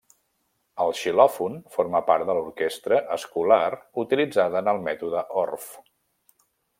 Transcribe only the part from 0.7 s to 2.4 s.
El xilòfon forma part de